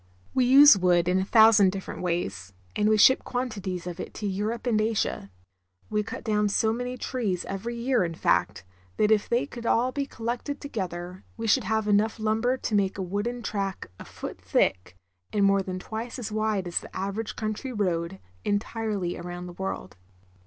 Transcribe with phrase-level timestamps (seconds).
[0.33, 4.25] We use wood in a thousand different ways, and we ship quantities of it to
[4.25, 5.29] Europe and Asia.
[5.91, 8.63] We cut down so many trees every year, in fact,
[8.97, 12.97] that if they could all be collected together we should have enough lumber to make
[12.97, 14.97] a wooden track a foot thick,
[15.31, 19.97] and more than twice as wide as the average country road, entirely round the world.